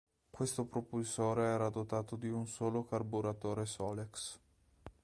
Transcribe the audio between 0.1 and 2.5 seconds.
Questo propulsore era dotato di un